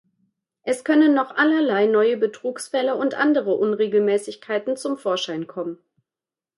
Es 0.63 0.83
können 0.83 1.13
noch 1.13 1.35
allerlei 1.37 1.85
neue 1.85 2.17
Betrugsfälle 2.17 2.95
und 2.95 3.13
andere 3.13 3.53
Unregelmäßigkeiten 3.53 4.75
zum 4.75 4.97
Vorschein 4.97 5.45
kommen. 5.45 5.77